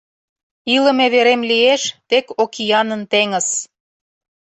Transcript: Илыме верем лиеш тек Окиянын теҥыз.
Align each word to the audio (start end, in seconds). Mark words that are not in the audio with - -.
Илыме 0.73 1.05
верем 1.13 1.41
лиеш 1.49 1.81
тек 2.09 2.25
Окиянын 2.41 3.01
теҥыз. 3.11 3.47